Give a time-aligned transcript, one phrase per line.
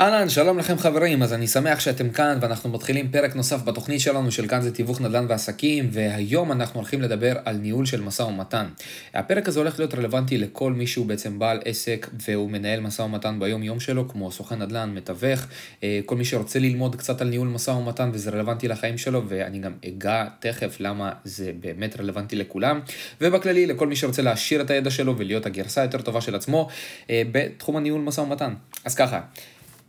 [0.00, 4.30] אהלן, שלום לכם חברים, אז אני שמח שאתם כאן ואנחנו מתחילים פרק נוסף בתוכנית שלנו
[4.30, 8.66] של כאן זה תיווך נדל"ן ועסקים והיום אנחנו הולכים לדבר על ניהול של משא ומתן.
[9.14, 13.40] הפרק הזה הולך להיות רלוונטי לכל מי שהוא בעצם בעל עסק והוא מנהל משא ומתן
[13.40, 15.46] ביום יום שלו כמו סוכן נדל"ן, מתווך,
[15.82, 19.58] אה, כל מי שרוצה ללמוד קצת על ניהול משא ומתן וזה רלוונטי לחיים שלו ואני
[19.58, 22.80] גם אגע תכף למה זה באמת רלוונטי לכולם
[23.20, 26.68] ובכללי לכל מי שרוצה להעשיר את הידע שלו ולהיות הגרסה היותר טובה של עצמו
[27.10, 28.54] אה, בתחום הניהול משא ומתן.
[28.84, 29.20] אז ככה.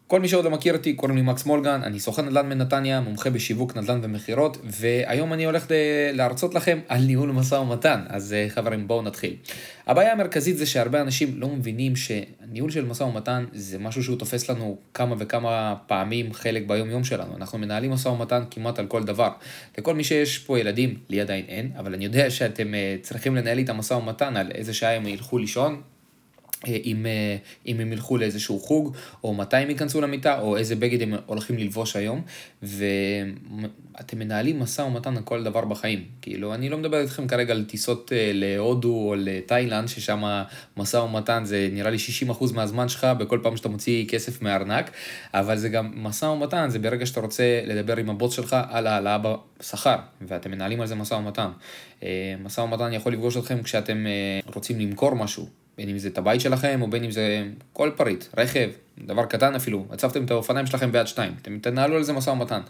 [0.09, 3.30] כל מי שעוד לא מכיר אותי, קוראים לי מקס מולגן, אני סוכן נדל"ן מנתניה, מומחה
[3.30, 5.66] בשיווק נדל"ן ומכירות, והיום אני הולך
[6.13, 9.36] להרצות לכם על ניהול משא ומתן, אז אה, חברים בואו נתחיל.
[9.88, 14.50] הבעיה המרכזית זה שהרבה אנשים לא מבינים שניהול של משא ומתן זה משהו שהוא תופס
[14.50, 19.03] לנו כמה וכמה פעמים חלק ביום יום שלנו, אנחנו מנהלים משא ומתן כמעט על כל
[19.03, 19.30] דבר.
[19.78, 23.58] לכל מי שיש פה ילדים, לי עדיין אין, אבל אני יודע שאתם אה, צריכים לנהל
[23.58, 25.81] איתם משא ומתן על איזה שעה הם ילכו לישון,
[26.68, 31.02] אם, אה, אם הם ילכו לאיזשהו חוג, או מתי הם ייכנסו למיטה, או איזה בגד
[31.02, 32.22] הם הולכים ללבוש היום,
[32.64, 36.04] ואתם מנהלים משא ומתן על כל דבר בחיים.
[36.22, 40.44] כאילו, אני לא מדבר איתכם כרגע על טיסות אה, להודו או לתאילנד, ששם
[40.78, 41.98] משא ומתן זה נראה לי
[42.30, 44.92] 60% מהזמן שלך בכל פעם שאתה מוציא כסף מהארנק,
[45.34, 49.18] אבל זה גם משא ומתן, זה ברגע שאתה רוצה לדבר עם הבוס שלך על העלאה
[49.18, 51.50] בשכר, ואתם מנהלים על זה משא ומתן.
[52.44, 54.06] משא ומתן יכול לפגוש אתכם כשאתם
[54.54, 55.59] רוצים למכור משהו.
[55.80, 58.69] בין אם זה את הבית שלכם, או בין אם זה כל פריט, רכב,
[59.05, 62.61] דבר קטן אפילו, הצבתם את האופניים שלכם ביד שתיים, אתם תנהלו על זה משא ומתן.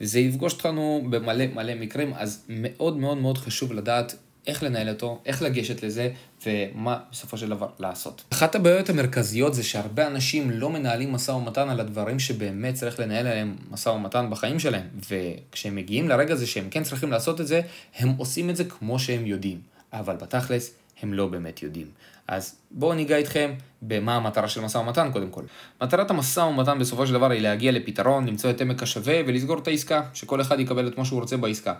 [0.00, 4.14] וזה יפגוש אותנו במלא מלא מקרים, אז מאוד מאוד מאוד חשוב לדעת
[4.46, 6.10] איך לנהל אותו, איך לגשת לזה,
[6.46, 8.24] ומה בסופו של דבר לעשות.
[8.32, 13.26] אחת הבעיות המרכזיות זה שהרבה אנשים לא מנהלים משא ומתן על הדברים שבאמת צריך לנהל
[13.26, 17.60] עליהם משא ומתן בחיים שלהם, וכשהם מגיעים לרגע הזה שהם כן צריכים לעשות את זה,
[17.98, 19.60] הם עושים את זה כמו שהם יודעים,
[19.92, 21.86] אבל בתכלס הם לא באמת יודעים.
[22.28, 25.42] אז בואו ניגע איתכם במה המטרה של משא ומתן קודם כל.
[25.82, 29.68] מטרת המשא ומתן בסופו של דבר היא להגיע לפתרון, למצוא את עמק השווה ולסגור את
[29.68, 31.74] העסקה, שכל אחד יקבל את מה שהוא רוצה בעסקה.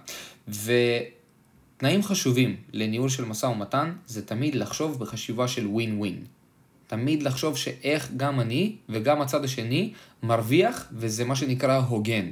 [0.48, 6.24] ותנאים חשובים לניהול של משא ומתן זה תמיד לחשוב בחשיבה של ווין ווין.
[6.86, 9.92] תמיד לחשוב שאיך גם אני וגם הצד השני
[10.22, 12.28] מרוויח וזה מה שנקרא הוגן.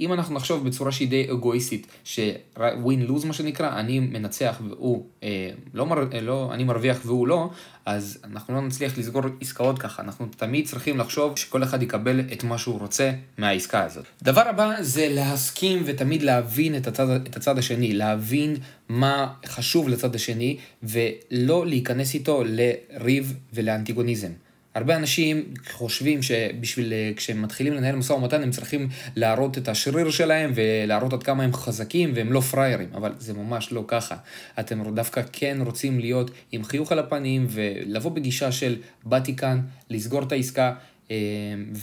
[0.00, 5.50] אם אנחנו נחשוב בצורה שהיא די אגואיסטית, שווין לוז מה שנקרא, אני מנצח והוא אה,
[5.74, 7.50] לא, מר, אה, לא, אני מרוויח והוא לא,
[7.86, 12.44] אז אנחנו לא נצליח לסגור עסקאות ככה, אנחנו תמיד צריכים לחשוב שכל אחד יקבל את
[12.44, 14.04] מה שהוא רוצה מהעסקה הזאת.
[14.22, 18.56] דבר הבא זה להסכים ותמיד להבין את הצד, את הצד השני, להבין
[18.88, 24.30] מה חשוב לצד השני, ולא להיכנס איתו לריב ולאנטיגוניזם.
[24.76, 30.52] הרבה אנשים חושבים שבשביל, כשהם מתחילים לנהל משא ומתן, הם צריכים להראות את השריר שלהם
[30.54, 34.16] ולהראות עד כמה הם חזקים והם לא פראיירים, אבל זה ממש לא ככה.
[34.60, 39.60] אתם דווקא כן רוצים להיות עם חיוך על הפנים ולבוא בגישה של באתי כאן,
[39.90, 40.74] לסגור את העסקה
[41.10, 41.16] אה,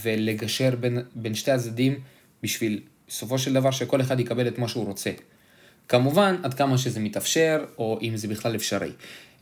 [0.04, 1.96] ולגשר בין, בין שתי הצדדים
[2.44, 5.12] בשביל בסופו של דבר שכל אחד יקבל את מה שהוא רוצה.
[5.90, 8.92] כמובן, עד כמה שזה מתאפשר, או אם זה בכלל אפשרי.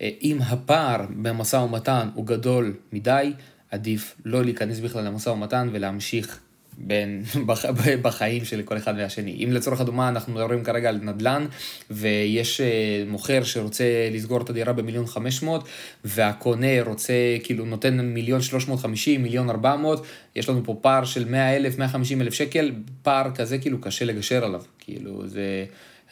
[0.02, 3.34] אה, אם הפער במשא ומתן הוא גדול מדי,
[3.72, 6.40] עדיף לא להיכנס בכלל למשא ומתן ולהמשיך
[6.78, 7.24] בין,
[8.04, 9.44] בחיים של כל אחד והשני.
[9.44, 11.46] אם לצורך הדוגמה אנחנו מדברים כרגע על נדל"ן
[11.92, 15.68] ויש אה, מוכר שרוצה לסגור את הדירה במיליון חמש מאות
[16.04, 17.14] והקונה רוצה,
[17.44, 21.56] כאילו נותן מיליון שלוש מאות חמישים, מיליון ארבע מאות, יש לנו פה פער של מאה
[21.56, 22.72] אלף, מאה חמישים אלף שקל,
[23.04, 25.66] פער כזה כאילו קשה לגשר עליו, כאילו זה...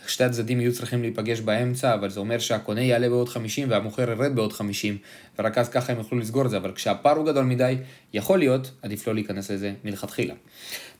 [0.07, 4.35] שתי הצדדים יהיו צריכים להיפגש באמצע, אבל זה אומר שהקונה יעלה בעוד 50 והמוכר ירד
[4.35, 4.97] בעוד 50,
[5.39, 7.77] ורק אז ככה הם יוכלו לסגור את זה, אבל כשהפער הוא גדול מדי,
[8.13, 10.33] יכול להיות, עדיף לא להיכנס לזה מלכתחילה.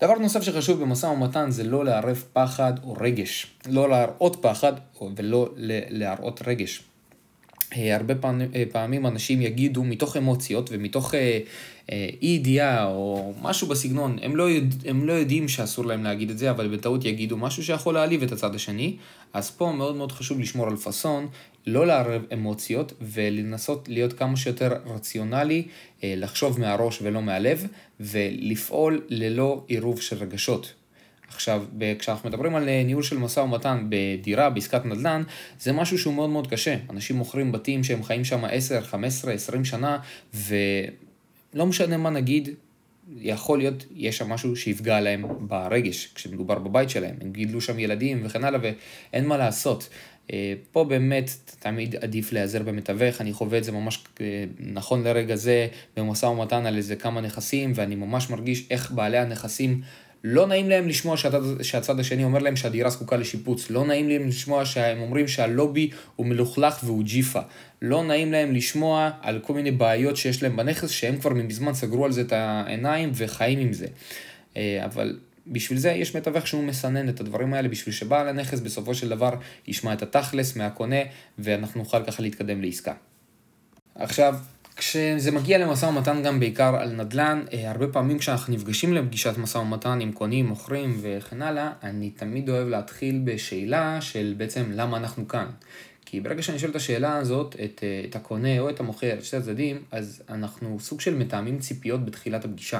[0.01, 3.47] דבר נוסף שחשוב במשא ומתן זה לא לערב פחד או רגש.
[3.69, 4.73] לא להראות פחד
[5.15, 5.49] ולא
[5.89, 6.88] להראות רגש.
[7.77, 11.39] אה, הרבה פעמים, אה, פעמים אנשים יגידו מתוך אמוציות ומתוך אה,
[12.21, 16.37] אי ידיעה או משהו בסגנון, הם לא, יודע, הם לא יודעים שאסור להם להגיד את
[16.37, 18.95] זה, אבל בטעות יגידו משהו שיכול להעליב את הצד השני,
[19.33, 21.27] אז פה מאוד מאוד חשוב לשמור על פאסון,
[21.67, 25.63] לא לערב אמוציות ולנסות להיות כמה שיותר רציונלי,
[26.03, 27.67] לחשוב מהראש ולא מהלב,
[27.99, 30.73] ולפעול ללא עירוב של רגשות.
[31.29, 31.65] עכשיו,
[31.99, 35.23] כשאנחנו מדברים על אה, ניהול של משא ומתן בדירה, בעסקת נדל"ן,
[35.59, 36.75] זה משהו שהוא מאוד מאוד קשה.
[36.89, 39.97] אנשים מוכרים בתים שהם חיים שם 10, 15, 20 שנה,
[40.33, 42.49] ולא משנה מה נגיד,
[43.17, 47.15] יכול להיות, יש שם משהו שיפגע להם ברגש, כשמדובר בבית שלהם.
[47.21, 49.89] הם גידלו שם ילדים וכן הלאה, ואין מה לעשות.
[50.33, 51.29] אה, פה באמת
[51.59, 55.67] תמיד עדיף להיעזר במתווך, אני חווה את זה ממש אה, נכון לרגע זה
[55.97, 59.81] במשא ומתן על איזה כמה נכסים, ואני ממש מרגיש איך בעלי הנכסים
[60.23, 64.27] לא נעים להם לשמוע שהצד, שהצד השני אומר להם שהדירה זקוקה לשיפוץ, לא נעים להם
[64.27, 67.39] לשמוע שהם אומרים שהלובי הוא מלוכלך והוא ג'יפה,
[67.81, 72.05] לא נעים להם לשמוע על כל מיני בעיות שיש להם בנכס שהם כבר מזמן סגרו
[72.05, 73.87] על זה את העיניים וחיים עם זה.
[74.57, 78.95] אה, אבל בשביל זה יש מתווך שהוא מסנן את הדברים האלה, בשביל שבעל הנכס בסופו
[78.95, 79.33] של דבר
[79.67, 80.99] ישמע את התכלס מהקונה,
[81.39, 82.93] ואנחנו נוכל ככה להתקדם לעסקה.
[83.95, 84.35] עכשיו,
[84.79, 89.57] כשזה מגיע למשא ומתן גם בעיקר על נדל"ן, אה, הרבה פעמים כשאנחנו נפגשים לפגישת משא
[89.57, 95.27] ומתן עם קונים, מוכרים וכן הלאה, אני תמיד אוהב להתחיל בשאלה של בעצם למה אנחנו
[95.27, 95.45] כאן.
[96.05, 99.23] כי ברגע שאני שואל את השאלה הזאת, את, אה, את הקונה או את המוכר, את
[99.23, 102.79] שתי הצדדים, אז אנחנו סוג של מתאמים ציפיות בתחילת הפגישה.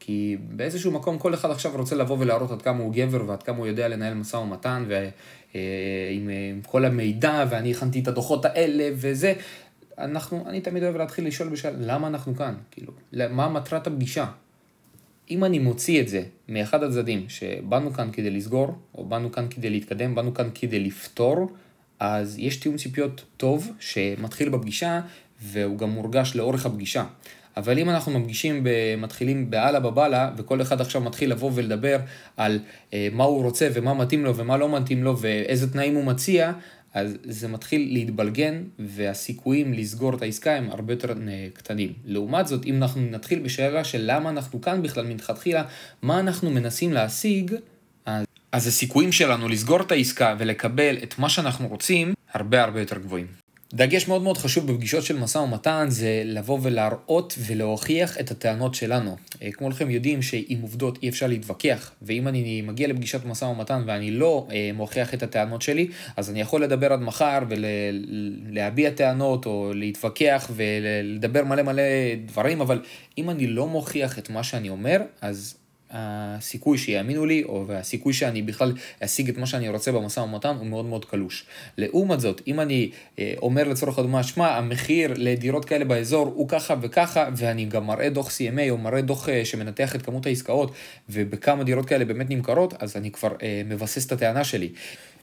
[0.00, 3.58] כי באיזשהו מקום כל אחד עכשיו רוצה לבוא ולהראות עד כמה הוא גבר ועד כמה
[3.58, 9.34] הוא יודע לנהל משא ומתן ועם אה, כל המידע ואני הכנתי את הדוחות האלה וזה.
[9.98, 14.26] אנחנו, אני תמיד אוהב להתחיל לשאול בשאלה למה אנחנו כאן, כאילו, מה מטרת הפגישה.
[15.30, 19.70] אם אני מוציא את זה מאחד הצדדים שבאנו כאן כדי לסגור, או באנו כאן כדי
[19.70, 21.52] להתקדם, באנו כאן כדי לפתור,
[22.00, 25.00] אז יש תיאום ציפיות טוב שמתחיל בפגישה
[25.42, 27.04] והוא גם מורגש לאורך הפגישה.
[27.56, 28.66] אבל אם אנחנו מפגישים,
[28.98, 31.98] מתחילים באללה בבאללה, וכל אחד עכשיו מתחיל לבוא ולדבר
[32.36, 32.58] על
[32.94, 36.52] אה, מה הוא רוצה ומה מתאים לו ומה לא מתאים לו ואיזה תנאים הוא מציע,
[36.94, 41.92] אז זה מתחיל להתבלגן, והסיכויים לסגור את העסקה הם הרבה יותר אה, קטנים.
[42.04, 45.64] לעומת זאת, אם אנחנו נתחיל בשאלה של למה אנחנו כאן בכלל מלכתחילה,
[46.02, 47.54] מה אנחנו מנסים להשיג,
[48.06, 52.98] אז, אז הסיכויים שלנו לסגור את העסקה ולקבל את מה שאנחנו רוצים, הרבה הרבה יותר
[52.98, 53.41] גבוהים.
[53.74, 59.16] דגש מאוד מאוד חשוב בפגישות של משא ומתן זה לבוא ולהראות ולהוכיח את הטענות שלנו.
[59.42, 63.82] אה, כמו לכם יודעים שעם עובדות אי אפשר להתווכח, ואם אני מגיע לפגישת משא ומתן
[63.86, 69.46] ואני לא אה, מוכיח את הטענות שלי, אז אני יכול לדבר עד מחר ולהביע טענות
[69.46, 71.82] או להתווכח ולדבר מלא מלא
[72.26, 72.80] דברים, אבל
[73.18, 75.54] אם אני לא מוכיח את מה שאני אומר, אז
[75.92, 78.72] הסיכוי שיאמינו לי, או הסיכוי שאני בכלל
[79.04, 81.44] אשיג את מה שאני רוצה במשא ומתן, הוא מאוד מאוד קלוש.
[81.78, 86.74] לעומת זאת, אם אני אה, אומר לצורך הדוגמה, שמע, המחיר לדירות כאלה באזור הוא ככה
[86.80, 90.72] וככה, ואני גם מראה דוח CMA, או מראה דוח אה, שמנתח את כמות העסקאות,
[91.10, 94.68] ובכמה דירות כאלה באמת נמכרות, אז אני כבר אה, מבסס את הטענה שלי.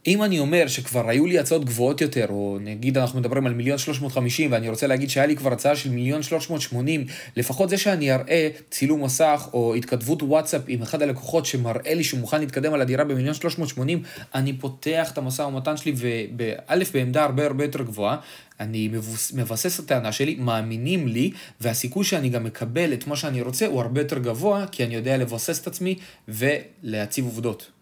[0.07, 3.77] אם אני אומר שכבר היו לי הצעות גבוהות יותר, או נגיד אנחנו מדברים על מיליון
[3.77, 7.05] שלוש מאות חמישים, ואני רוצה להגיד שהיה לי כבר הצעה של מיליון שלוש מאות שמונים,
[7.35, 12.19] לפחות זה שאני אראה צילום מסך או התכתבות וואטסאפ עם אחד הלקוחות שמראה לי שהוא
[12.19, 14.03] מוכן להתקדם על הדירה במיליון שלוש מאות שמונים,
[14.35, 18.17] אני פותח את המשא ומתן שלי, ובאלף בעמדה הרבה הרבה יותר גבוהה.
[18.59, 21.31] אני מבוס, מבסס את הטענה שלי, מאמינים לי,
[21.61, 25.17] והסיכוי שאני גם מקבל את מה שאני רוצה הוא הרבה יותר גבוה, כי אני יודע
[25.17, 25.95] לבסס את עצמי
[26.27, 27.78] ולהציב עובדות.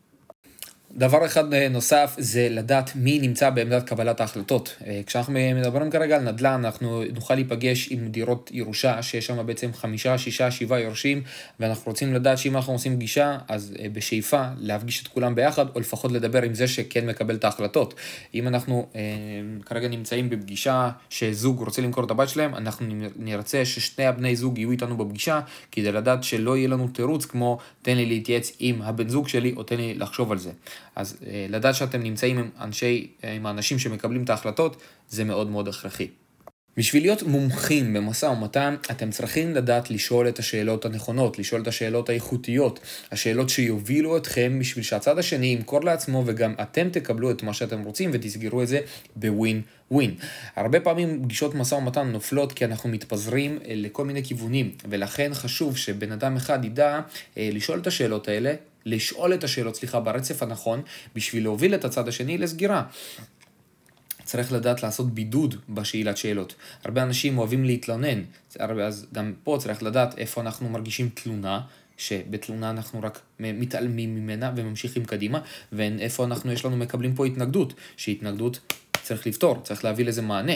[0.91, 4.75] דבר אחד אה, נוסף זה לדעת מי נמצא בעמדת קבלת ההחלטות.
[4.87, 9.73] אה, כשאנחנו מדברים כרגע על נדל"ן, אנחנו נוכל להיפגש עם דירות ירושה, שיש שם בעצם
[9.73, 11.21] חמישה, שישה, שבעה יורשים,
[11.59, 15.79] ואנחנו רוצים לדעת שאם אנחנו עושים פגישה, אז אה, בשאיפה להפגיש את כולם ביחד, או
[15.79, 17.93] לפחות לדבר עם זה שכן מקבל את ההחלטות.
[18.33, 18.87] אם אנחנו
[19.65, 22.85] כרגע נמצאים בפגישה שזוג רוצה למכור את הבת שלהם, אנחנו
[23.15, 25.39] נרצה ששני הבני זוג יהיו איתנו בפגישה,
[25.71, 29.63] כדי לדעת שלא יהיה לנו תירוץ כמו תן לי להתייעץ עם הבן זוג שלי, או
[29.63, 30.51] תן לי לחשוב על זה.
[30.95, 35.49] אז אה, לדעת שאתם נמצאים עם, אנשי, אה, עם האנשים שמקבלים את ההחלטות, זה מאוד
[35.49, 36.07] מאוד הכרחי.
[36.77, 42.09] בשביל להיות מומחים במשא ומתן, אתם צריכים לדעת לשאול את השאלות הנכונות, לשאול את השאלות
[42.09, 42.79] האיכותיות,
[43.11, 48.09] השאלות שיובילו אתכם בשביל שהצד השני ימכור לעצמו וגם אתם תקבלו את מה שאתם רוצים
[48.13, 48.79] ותסגרו את זה
[49.15, 50.15] בווין ווין.
[50.55, 55.77] הרבה פעמים פגישות משא ומתן נופלות כי אנחנו מתפזרים אה, לכל מיני כיוונים, ולכן חשוב
[55.77, 56.99] שבן אדם אחד ידע
[57.37, 58.53] לשאול את השאלות האלה,
[58.87, 60.81] לשאול את השאלות, סליחה, ברצף הנכון,
[61.15, 62.83] בשביל להוביל את הצד השני לסגירה.
[64.23, 66.55] צריך לדעת לעשות בידוד בשאלת שאלות.
[66.83, 68.23] הרבה אנשים אוהבים להתלונן,
[68.59, 71.61] אז גם פה צריך לדעת איפה אנחנו מרגישים תלונה,
[71.97, 75.39] שבתלונה אנחנו רק מתעלמים ממנה וממשיכים קדימה,
[75.71, 78.59] ואיפה אנחנו, יש לנו, מקבלים פה התנגדות, שהתנגדות
[79.03, 80.53] צריך לפתור, צריך להביא לזה מענה.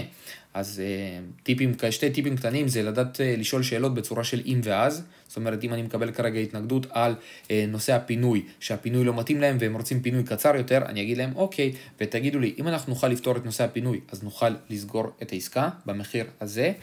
[0.53, 5.03] אז uh, טיפים, שתי טיפים קטנים זה לדעת uh, לשאול שאלות בצורה של אם ואז,
[5.27, 7.15] זאת אומרת אם אני מקבל כרגע התנגדות על
[7.47, 11.31] uh, נושא הפינוי, שהפינוי לא מתאים להם והם רוצים פינוי קצר יותר, אני אגיד להם
[11.35, 15.69] אוקיי, ותגידו לי, אם אנחנו נוכל לפתור את נושא הפינוי, אז נוכל לסגור את העסקה
[15.85, 16.73] במחיר הזה,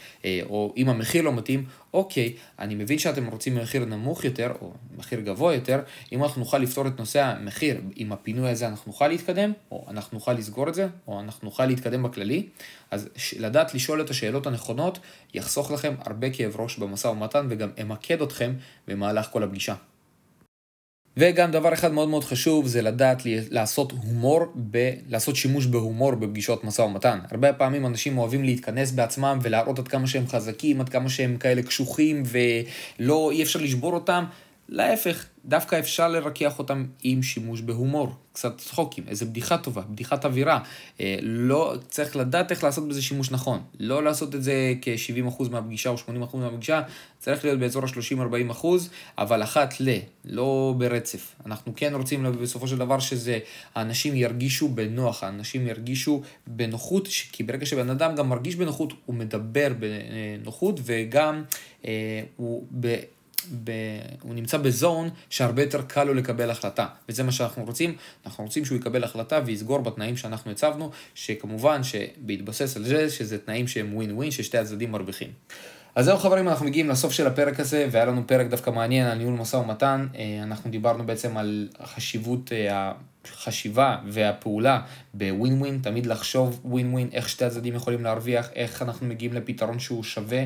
[0.43, 5.21] או אם המחיר לא מתאים, אוקיי, אני מבין שאתם רוצים מחיר נמוך יותר, או מחיר
[5.21, 5.81] גבוה יותר,
[6.13, 10.19] אם אנחנו נוכל לפתור את נושא המחיר, עם הפינוי הזה אנחנו נוכל להתקדם, או אנחנו
[10.19, 12.47] נוכל לסגור את זה, או אנחנו נוכל להתקדם בכללי,
[12.91, 13.09] אז
[13.39, 14.99] לדעת לשאול את השאלות הנכונות
[15.35, 18.55] יחסוך לכם הרבה כאב ראש במשא ומתן וגם אמקד אתכם
[18.88, 19.75] במהלך כל הפגישה.
[21.17, 26.65] וגם דבר אחד מאוד מאוד חשוב זה לדעת לעשות הומור, ב, לעשות שימוש בהומור בפגישות
[26.65, 27.19] משא ומתן.
[27.31, 31.62] הרבה פעמים אנשים אוהבים להתכנס בעצמם ולהראות עד כמה שהם חזקים, עד כמה שהם כאלה
[31.62, 34.25] קשוחים ולא, אי אפשר לשבור אותם.
[34.69, 40.61] להפך, דווקא אפשר לרכך אותם עם שימוש בהומור, קצת צחוקים, איזה בדיחה טובה, בדיחת אווירה.
[41.01, 43.61] אה, לא, צריך לדעת איך לעשות בזה שימוש נכון.
[43.81, 46.83] לא לעשות את זה כ-70% מהפגישה או 80% מהפגישה,
[47.19, 48.67] צריך להיות באזור ה-30-40%,
[49.19, 51.35] אבל אחת ל, לא ברצף.
[51.47, 53.39] אנחנו כן רוצים בסופו של דבר שזה,
[53.75, 59.69] האנשים ירגישו בנוח, האנשים ירגישו בנוחות, כי ברגע שבן אדם גם מרגיש בנוחות, הוא מדבר
[59.79, 61.43] בנוחות וגם
[61.87, 62.67] אה, הוא...
[63.64, 63.71] ב...
[64.23, 68.64] הוא נמצא בזון שהרבה יותר קל לו לקבל החלטה, וזה מה שאנחנו רוצים, אנחנו רוצים
[68.64, 74.12] שהוא יקבל החלטה ויסגור בתנאים שאנחנו הצבנו, שכמובן שבהתבסס על זה שזה תנאים שהם ווין
[74.12, 75.31] ווין, ששתי הצדדים מרוויחים.
[75.95, 79.19] אז זהו חברים, אנחנו מגיעים לסוף של הפרק הזה, והיה לנו פרק דווקא מעניין על
[79.19, 80.07] ניהול משא ומתן.
[80.14, 82.93] אה, אנחנו דיברנו בעצם על חשיבות אה,
[83.35, 84.80] החשיבה והפעולה
[85.14, 89.78] בווין ווין, תמיד לחשוב ווין ווין, איך שתי הצדדים יכולים להרוויח, איך אנחנו מגיעים לפתרון
[89.78, 90.44] שהוא שווה,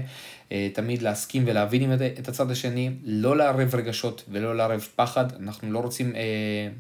[0.53, 5.79] אה, תמיד להסכים ולהבין את הצד השני, לא לערב רגשות ולא לערב פחד, אנחנו לא
[5.79, 6.13] רוצים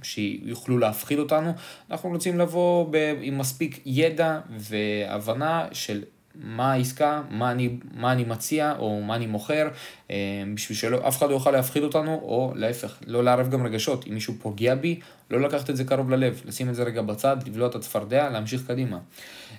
[0.02, 1.52] שיוכלו להפחיד אותנו,
[1.90, 6.02] אנחנו רוצים לבוא עם מספיק ידע והבנה של
[6.35, 9.69] מה העסקה, מה אני, מה אני מציע או מה אני מוכר,
[10.11, 10.17] אה,
[10.55, 14.07] בשביל שאף אחד לא יוכל להפחיד אותנו, או להפך, לא לערב גם רגשות.
[14.09, 17.37] אם מישהו פוגע בי, לא לקחת את זה קרוב ללב, לשים את זה רגע בצד,
[17.47, 18.99] לבלוע את הצפרדע, להמשיך קדימה.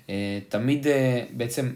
[0.10, 1.70] אה, תמיד אה, בעצם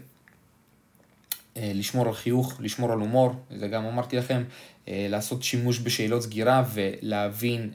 [1.62, 4.44] לשמור על חיוך, לשמור על הומור, זה גם אמרתי לכם,
[4.88, 7.70] לעשות שימוש בשאלות סגירה ולהבין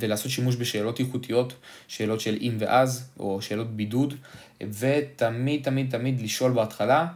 [0.00, 1.52] ולעשות שימוש בשאלות איכותיות,
[1.88, 4.14] שאלות של אם ואז, או שאלות בידוד,
[4.62, 7.06] ותמיד תמיד תמיד לשאול בהתחלה,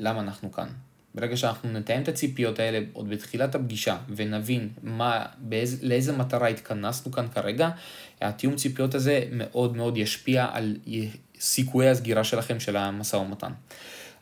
[0.00, 0.68] למה אנחנו כאן.
[1.14, 7.12] ברגע שאנחנו נתאם את הציפיות האלה עוד בתחילת הפגישה ונבין מה, באיז, לאיזה מטרה התכנסנו
[7.12, 7.70] כאן כרגע,
[8.20, 10.76] התיאום ציפיות הזה מאוד מאוד ישפיע על
[11.40, 13.52] סיכויי הסגירה שלכם של המשא ומתן.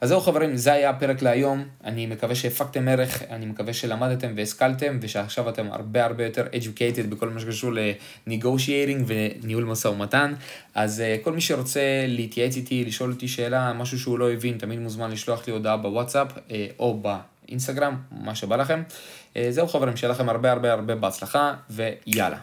[0.04, 4.98] אז זהו חברים, זה היה הפרק להיום, אני מקווה שהפקתם ערך, אני מקווה שלמדתם והשכלתם
[5.00, 10.34] ושעכשיו אתם הרבה הרבה יותר educated בכל מה שקשור ל-negotiating וניהול משא ומתן.
[10.74, 14.78] אז uh, כל מי שרוצה להתייעץ איתי, לשאול אותי שאלה, משהו שהוא לא הבין, תמיד
[14.78, 17.02] מוזמן לשלוח לי הודעה בוואטסאפ uh, או
[17.46, 18.82] באינסטגרם, מה שבא לכם.
[19.34, 22.38] Uh, זהו חברים, שיהיה לכם הרבה הרבה הרבה בהצלחה ויאללה.